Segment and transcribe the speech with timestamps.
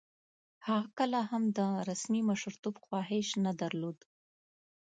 [0.67, 3.97] هغه کله هم د رسمي مشرتوب خواهیش نه درلود.